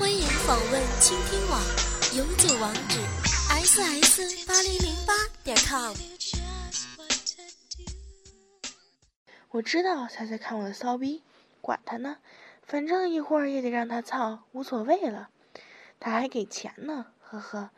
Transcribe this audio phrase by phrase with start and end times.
[0.00, 1.60] 欢迎访问倾听网，
[2.16, 2.98] 永久网址
[3.50, 5.12] ：ss 八零零八
[5.44, 5.94] 点 com。
[9.50, 11.22] 我知道他在看我的骚逼，
[11.60, 12.16] 管他呢，
[12.62, 15.28] 反正一会儿也得让他操，无所谓了。
[16.00, 17.68] 他还给钱呢，呵呵。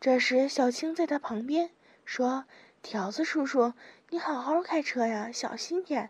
[0.00, 1.68] 这时小青在他旁边
[2.06, 2.46] 说
[2.80, 3.74] ：“条子叔叔，
[4.08, 6.08] 你好好开车呀，小心点。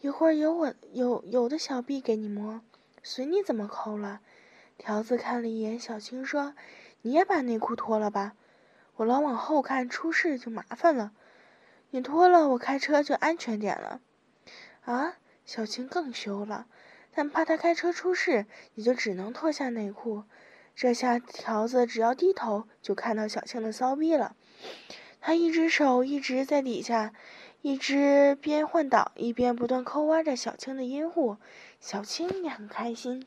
[0.00, 2.62] 一会儿有我有有的小臂给你摸，
[3.02, 4.22] 随你怎么抠了。”
[4.78, 6.54] 条子看了一眼小青，说
[7.02, 8.34] ：“你也把内裤脱了吧，
[8.96, 11.12] 我老往后看，出事就麻烦了。
[11.90, 14.00] 你脱了，我开车就安全点了。”
[14.84, 16.66] 啊，小青更羞了，
[17.12, 20.24] 但怕他开车出事，也就只能脱下内裤。
[20.74, 24.36] 这下条子只要低头，就看到小青的骚逼了。
[25.20, 27.14] 他一只手一直在底下，
[27.62, 31.38] 一只边换挡一边不断抠挖着小青的阴户。
[31.80, 33.26] 小青也很开心。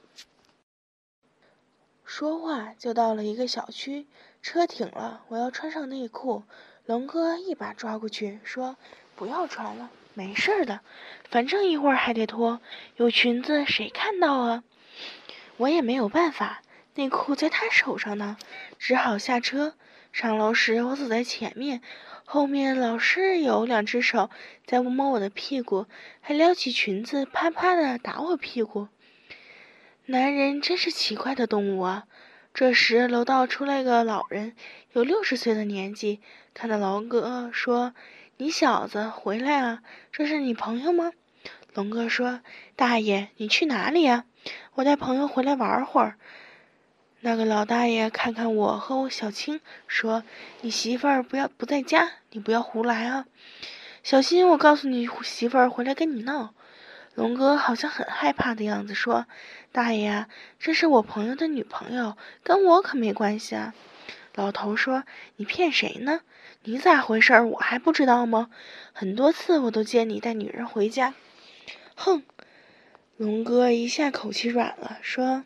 [2.11, 4.07] 说话就到了一个小区，
[4.41, 6.41] 车停了，我要穿上内裤。
[6.87, 8.77] 龙哥一把抓过去，说
[9.15, 10.79] ：“不要穿了，没事的，
[11.29, 12.61] 反正一会儿还得脱，
[12.95, 14.63] 有裙子谁看到啊？”
[15.57, 16.63] 我也没有办法。
[16.95, 18.37] 内裤在他手上呢，
[18.79, 19.75] 只好下车。
[20.11, 21.83] 上楼时，我走在前面，
[22.25, 24.31] 后面老是有两只手
[24.65, 25.85] 在摸我的屁股，
[26.21, 28.87] 还撩起裙子啪啪的打我屁股。
[30.05, 32.07] 男人真是奇怪的动物啊！
[32.53, 34.55] 这时，楼道出来个老人，
[34.91, 36.19] 有六十岁的年纪，
[36.53, 37.93] 看到龙哥说
[38.37, 41.13] ：“你小子回来啊，这是你朋友吗？”
[41.73, 42.41] 龙哥说
[42.75, 44.25] ：“大爷，你去哪里呀？
[44.73, 46.17] 我带朋友回来玩会儿。”
[47.21, 50.23] 那个老大爷看看我和我小青，说
[50.61, 53.25] ：“你媳妇儿不要不在家，你不要胡来啊，
[54.03, 56.53] 小心我告诉你媳妇儿回来跟你闹。”
[57.15, 59.25] 龙哥好像很害怕的样子，说
[59.71, 60.25] ：“大爷，
[60.57, 63.73] 这是我朋友的女朋友，跟我可没关系啊。”
[64.35, 65.03] 老头说
[65.37, 66.21] ：“你骗谁呢？
[66.63, 67.33] 你咋回事？
[67.41, 68.49] 我还不知道吗？
[68.93, 71.13] 很多次我都见你带女人回家。”
[71.95, 72.23] 哼，
[73.17, 75.43] 龙哥一下口气软了，说。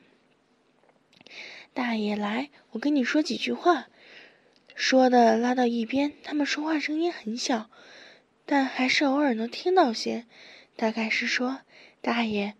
[1.73, 3.87] 大爷，来，我跟你说几句话。
[4.75, 7.69] 说的拉到一边，他们说话声音很小，
[8.45, 10.25] 但还是偶尔能听到些。
[10.75, 11.61] 大概是说
[12.01, 12.55] ：“大爷，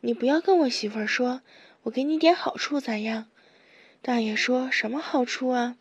[0.00, 1.42] 你不要跟我媳妇儿说，
[1.82, 3.26] 我给你点好处咋样？”
[4.02, 5.76] 大爷说什么好处啊？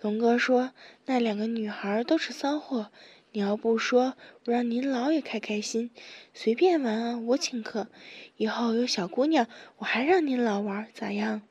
[0.00, 0.72] 龙哥说
[1.06, 2.90] ：“那两个女孩都是骚货，
[3.30, 4.14] 你要不说，
[4.46, 5.90] 我让您老也开开心，
[6.34, 7.88] 随便玩啊，我请客。
[8.36, 9.46] 以后有小姑娘，
[9.76, 11.42] 我还让您老玩，咋样？”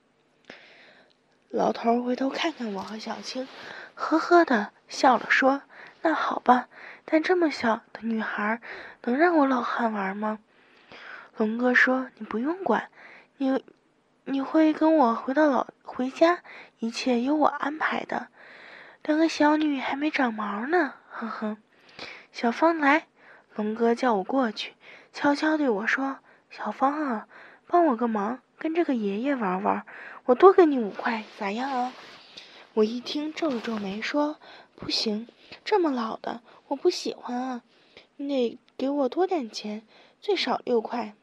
[1.50, 3.48] 老头回头看看我和小青，
[3.94, 5.62] 呵呵的笑了，说
[6.02, 6.68] ：“那好吧，
[7.12, 8.62] 但这么小的女孩
[9.04, 10.40] 能让我老汉玩吗？”
[11.36, 12.90] 龙哥说：“你不用管，
[13.38, 13.64] 你
[14.24, 16.40] 你会跟我回到老回家，
[16.80, 18.30] 一切由我安排的。
[19.04, 21.58] 两个小女还没长毛呢，呵呵。”
[22.32, 23.08] 小芳来，
[23.56, 24.74] 龙哥叫我过去，
[25.12, 27.28] 悄悄对我说：“小芳啊，
[27.68, 29.84] 帮我个忙。”跟这个爷爷玩玩，
[30.26, 31.94] 我多给你五块，咋样啊？
[32.76, 34.38] 我一听皱了皱眉，说
[34.82, 35.28] ：“不行，
[35.64, 37.62] 这么老的我不喜欢啊，
[38.18, 39.86] 你得给我多点钱，
[40.20, 41.14] 最少六块。”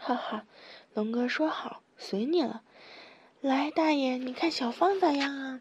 [0.00, 0.46] 哈哈，
[0.94, 2.62] 龙哥说好，随你了。
[3.42, 5.60] 来，大爷，你看小芳咋样啊？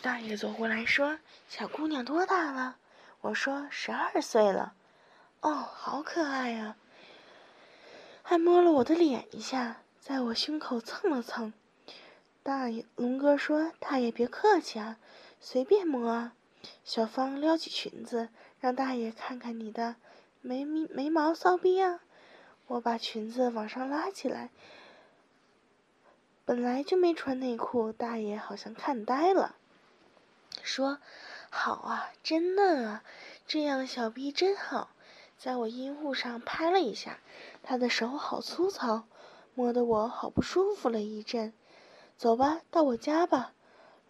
[0.00, 1.18] 大爷走过来说
[1.50, 2.78] ：“小姑娘多大了？”
[3.20, 4.72] 我说：“十二岁了。”
[5.42, 6.76] 哦，好可爱呀。
[8.22, 11.52] 还摸了我的脸一下，在我胸口蹭了蹭。
[12.42, 14.98] 大爷，龙哥说：“大爷别客气啊，
[15.40, 16.34] 随便摸啊。”
[16.84, 18.28] 小芳撩起裙子，
[18.60, 19.96] 让大爷看看你的
[20.40, 22.00] 眉眉毛骚逼啊！
[22.66, 24.50] 我把裙子往上拉起来，
[26.44, 29.54] 本来就没穿内裤，大爷好像看呆了，
[30.62, 30.98] 说
[31.48, 33.04] ：“好啊，真嫩啊，
[33.46, 34.90] 这样小逼真好。”
[35.38, 37.20] 在我阴户上拍了一下，
[37.62, 39.04] 他的手好粗糙，
[39.54, 41.52] 摸得我好不舒服了一阵。
[42.16, 43.52] 走吧，到我家吧。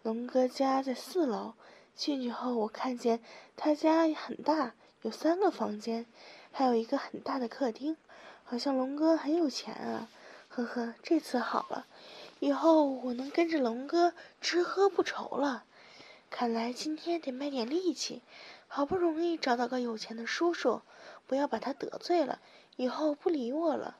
[0.03, 1.53] 龙哥家在四楼。
[1.95, 3.19] 进去后，我看见
[3.57, 6.05] 他家很大，有三个房间，
[6.51, 7.97] 还有一个很大的客厅。
[8.45, 10.09] 好像龙哥很有钱啊！
[10.47, 11.85] 呵呵，这次好了，
[12.39, 15.65] 以后我能跟着龙哥吃喝不愁了。
[16.29, 18.21] 看来今天得卖点力气，
[18.67, 20.81] 好不容易找到个有钱的叔叔。
[21.27, 22.39] 不要把他得罪了，
[22.77, 23.97] 以后不理我了。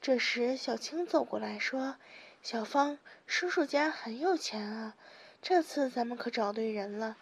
[0.00, 1.96] 这时，小青走过来说
[2.42, 4.94] ：“小芳，叔叔家很有钱啊，
[5.42, 7.16] 这次咱们可找对人了。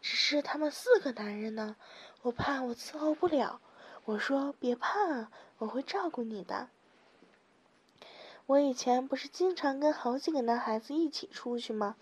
[0.00, 1.76] 只是他们四个男人呢，
[2.22, 3.60] 我怕我伺候不了。”
[4.04, 6.68] 我说：“别怕，我会照顾你的。”
[8.44, 11.96] 我以前不是经常跟好几个男孩子一起出去吗？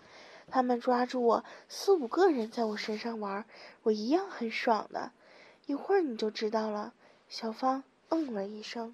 [0.51, 3.45] 他们抓住我，四五个人在我身上玩，
[3.83, 5.13] 我一样很爽的。
[5.65, 6.93] 一会儿你就知道了。
[7.29, 8.93] 小芳嗯了一声。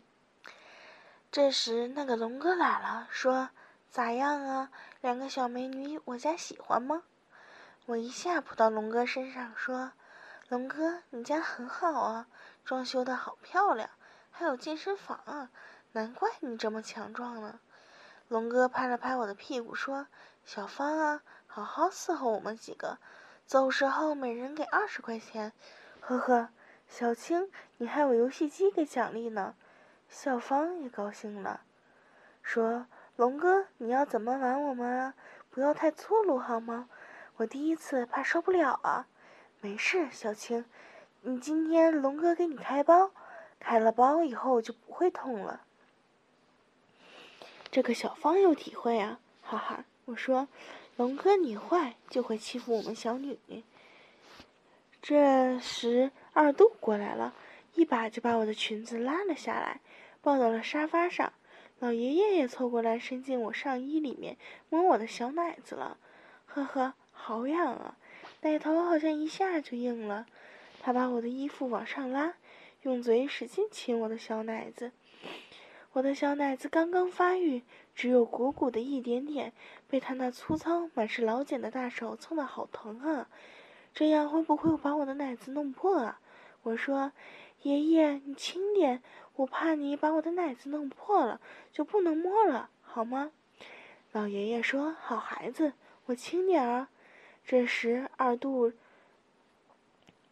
[1.31, 3.49] 这时，那个龙哥来了，说
[3.89, 4.71] ：“咋样啊？
[5.01, 7.03] 两个小美女，我家喜欢吗？”
[7.87, 9.91] 我一下扑到龙哥身上，说
[10.49, 12.27] ：“龙哥，你家很好啊，
[12.63, 13.89] 装修的好漂亮，
[14.29, 15.49] 还有健身房啊，
[15.93, 17.59] 难怪你这么强壮呢。”
[18.29, 20.07] 龙哥拍了拍我的屁股，说
[20.45, 21.21] ：“小芳啊。”
[21.51, 22.99] 好好伺候我们几个，
[23.47, 25.51] 走时候每人给二十块钱，
[25.99, 26.49] 呵呵。
[26.87, 29.55] 小青，你还有游戏机给奖励呢。
[30.07, 31.61] 小芳也高兴了，
[32.43, 32.85] 说
[33.19, 35.13] ：“龙哥，你要怎么玩我们啊？
[35.49, 36.87] 不要太粗鲁好吗？
[37.35, 39.07] 我第一次怕受不了啊。”
[39.59, 40.63] 没事，小青，
[41.23, 43.11] 你今天龙哥给你开包，
[43.59, 45.63] 开了包以后就不会痛了。
[47.69, 49.83] 这个小芳有体会啊，哈哈。
[50.05, 50.47] 我说。
[50.95, 53.37] 龙哥，你坏就会欺负我们小女。
[55.01, 57.33] 这时二度过来了，
[57.73, 59.81] 一把就把我的裙子拉了下来，
[60.21, 61.33] 抱到了沙发上。
[61.79, 64.37] 老爷爷也凑过来，伸进我上衣里面
[64.69, 65.97] 摸我的小奶子了。
[66.45, 67.97] 呵呵，好痒啊！
[68.41, 70.25] 奶头好像一下就硬了。
[70.81, 72.35] 他把我的衣服往上拉，
[72.83, 74.91] 用嘴使劲亲我的小奶子。
[75.93, 77.63] 我的小奶子刚刚发育。
[77.95, 79.51] 只有鼓鼓的一点点，
[79.89, 83.27] 被他那粗糙、满是老茧的大手蹭得好疼啊！
[83.93, 86.21] 这样会不会把我的奶子弄破啊？
[86.63, 87.11] 我说
[87.63, 89.01] ：“爷爷，你轻点，
[89.35, 91.41] 我怕你把我的奶子弄破了，
[91.71, 93.31] 就不能摸了，好吗？”
[94.11, 95.73] 老爷爷说：“好孩子，
[96.05, 96.87] 我轻点儿。”
[97.45, 98.73] 这时二度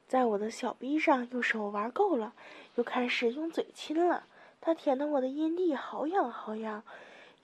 [0.08, 2.34] 在我的小臂上用手玩够了，
[2.76, 4.26] 又开始用嘴亲了。
[4.62, 6.84] 他舔的我的阴蒂好痒好痒。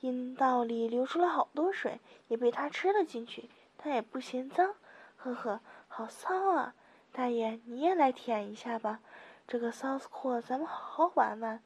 [0.02, 3.50] 阴道里流出了好多水，也被他吃了进去。
[3.78, 4.76] 他也不嫌脏，
[5.18, 6.74] 呵呵，好骚啊！
[7.12, 9.00] 大爷，你也来舔一下吧，
[9.48, 11.62] 这个骚货咱们好好玩玩。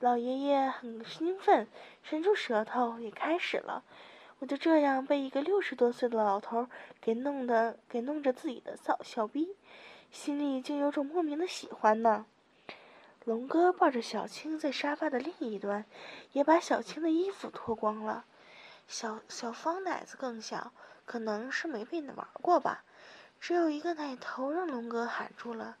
[0.00, 1.66] 老爷爷很兴奋，
[2.02, 3.82] 伸出舌头也开始了。
[4.38, 6.68] 我就这样被一个六十多岁的老头
[7.00, 9.56] 给弄得给弄着自己的小小逼，
[10.12, 12.26] 心里竟有种莫名的喜欢呢。
[13.24, 15.84] 龙哥抱着小青在沙发的另一端，
[16.32, 18.24] 也把小青的衣服脱光了。
[18.86, 20.70] 小小方奶子更小，
[21.04, 22.84] 可能是没被玩过吧。
[23.40, 25.76] 只有一个奶头让龙哥喊住了，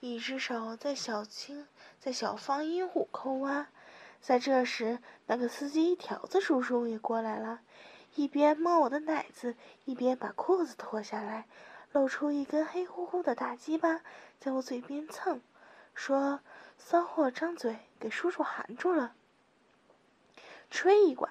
[0.00, 1.68] 一只手在小青
[1.98, 3.68] 在小芳阴户抠挖。
[4.20, 7.60] 在这时，那个司机条子叔叔也过来了，
[8.14, 9.54] 一边摸我的奶子，
[9.84, 11.46] 一边把裤子脱下来，
[11.92, 14.00] 露出一根黑乎乎的大鸡巴，
[14.38, 15.40] 在我嘴边蹭，
[15.94, 16.40] 说。
[16.82, 19.12] 骚货张嘴，给叔叔含住了，
[20.70, 21.30] 吹一管。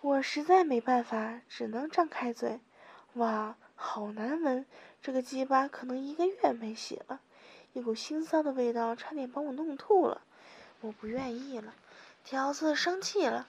[0.00, 2.58] 我实在没办法，只能张开嘴。
[3.12, 4.64] 哇，好难闻！
[5.02, 7.20] 这个鸡巴可能一个月没洗了，
[7.76, 10.22] 一股腥臊的味道，差点把我弄吐了。
[10.80, 11.74] 我不愿意了，
[12.24, 13.46] 条子生气了，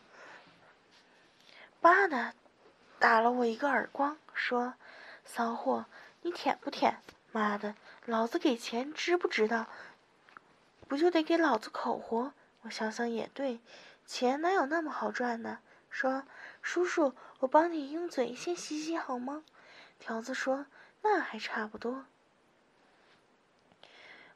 [1.80, 2.34] 叭的
[3.00, 4.74] 打了我一个耳光，说
[5.24, 5.86] ：“骚货，
[6.24, 6.98] 你舔不舔？
[7.32, 9.68] 妈的，老子给钱，知不知道？”
[10.90, 12.34] 不就得给老子口活？
[12.64, 13.62] 我想想也对，
[14.06, 15.60] 钱哪有那么好赚呢？
[15.90, 16.24] 说，
[16.62, 19.46] 叔叔，我帮你用嘴先洗洗好吗？
[20.00, 20.66] 条子说，
[21.02, 22.04] 那还差不多。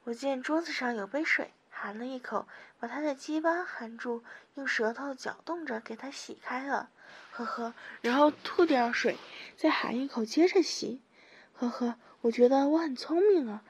[0.05, 2.47] 我见桌子上有杯水，含了一口，
[2.79, 4.23] 把他的鸡巴含住，
[4.55, 6.89] 用舌头搅动着给他洗开了，
[7.31, 9.17] 呵呵，然后吐掉水，
[9.55, 11.01] 再含一口，接着洗，
[11.53, 13.63] 呵呵，我觉得我很聪明啊。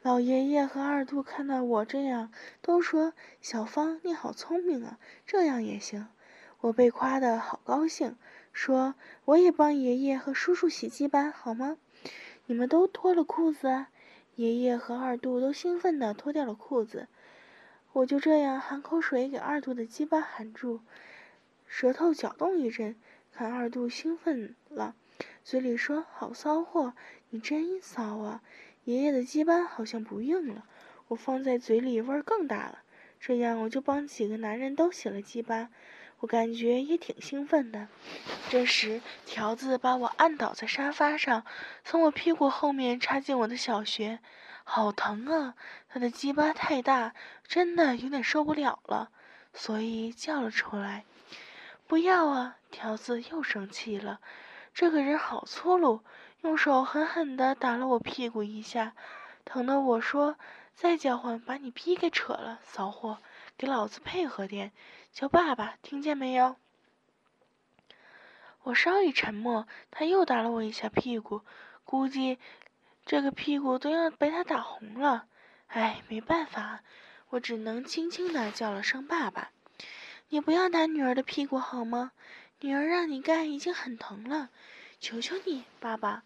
[0.00, 6.08] 老爷爷和二度看到我这样，都说：“小芳，你好聪明啊，这样也行。”
[6.60, 8.16] 我被夸得好高兴，
[8.54, 8.94] 说
[9.26, 11.76] ：“我也帮爷爷和叔叔洗鸡巴好吗？”
[12.46, 13.86] 你们都脱了裤子！
[14.36, 17.08] 爷爷和二度都兴奋地脱掉了裤子。
[17.92, 20.80] 我就这样含口水给二度的鸡巴含住，
[21.66, 22.96] 舌头搅动一阵，
[23.32, 24.96] 看二度兴奋了，
[25.44, 26.94] 嘴里说：“好骚货，
[27.30, 28.42] 你真骚啊！”
[28.84, 30.66] 爷爷的鸡巴好像不硬了，
[31.08, 32.80] 我放在嘴里味儿更大了。
[33.20, 35.70] 这样我就帮几个男人都洗了鸡巴，
[36.20, 37.88] 我感觉也挺兴奋的。
[38.48, 41.44] 这时条子把我按倒在沙发上，
[41.84, 44.20] 从我屁股后面插进我的小穴，
[44.64, 45.54] 好疼啊！
[45.88, 47.14] 他的鸡巴太大，
[47.46, 49.10] 真的有点受不了了，
[49.52, 51.04] 所以叫了出来。
[51.86, 52.56] 不要啊！
[52.70, 54.20] 条子又生气了，
[54.72, 56.00] 这个人好粗鲁。
[56.40, 58.92] 用手狠狠地打了我屁股一下，
[59.46, 60.36] 疼得我说
[60.76, 63.16] ：“再叫唤，把你逼给扯了，骚货，
[63.56, 64.72] 给老子配合点，
[65.12, 66.56] 叫爸爸，听见没有？”
[68.64, 71.42] 我稍一沉默，他又打了我一下屁股，
[71.84, 72.38] 估计
[73.04, 75.26] 这个屁股都要被他打红了。
[75.66, 76.80] 哎，没办法，
[77.28, 79.50] 我只能轻轻的叫了声爸爸。
[80.30, 82.12] 你不要打女儿的屁股好吗？
[82.60, 84.48] 女儿让你干已经很疼了，
[84.98, 86.22] 求求你，爸爸。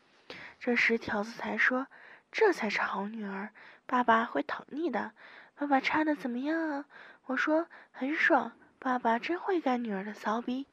[0.61, 1.89] 这时条子才说
[2.31, 3.51] ：“这才是好女儿，
[3.87, 5.13] 爸爸会疼你的。”
[5.59, 6.85] 爸爸插的怎么样啊？
[7.29, 10.67] 我说很爽，爸爸真会干女儿的骚逼。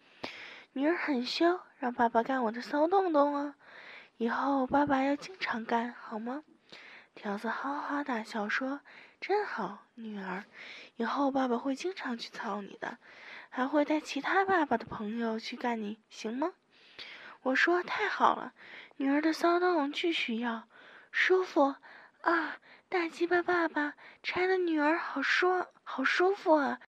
[0.72, 3.56] 女儿很羞，让爸爸干我的骚洞洞啊！
[4.16, 6.44] 以后爸爸要经常干，好吗？
[7.14, 8.80] 条子哈哈大笑说
[9.20, 10.46] ：“真好，女儿，
[10.96, 13.00] 以后爸爸会经常去操你的。”
[13.52, 16.54] 还会带其他爸爸的朋友去干你，行吗？
[17.42, 18.54] 我说太好了，
[18.96, 20.70] 女儿的骚动巨需要，
[21.12, 21.76] 舒服
[22.22, 22.58] 啊！
[22.96, 26.80] 大鸡巴爸爸拆的女儿好舒好舒服啊！